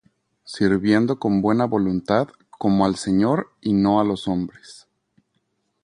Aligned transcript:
Sirviendo 0.45 1.19
con 1.19 1.43
buena 1.43 1.65
voluntad, 1.65 2.27
como 2.49 2.85
al 2.87 2.95
Señor, 2.95 3.51
y 3.61 3.73
no 3.73 3.99
á 3.99 4.03
los 4.03 4.27
hombres; 4.27 4.87